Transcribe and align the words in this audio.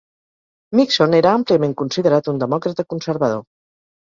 Mixson 0.79 1.13
era 1.17 1.35
àmpliament 1.41 1.75
considerat 1.83 2.31
un 2.33 2.41
demòcrata 2.45 2.87
conservador. 2.95 3.45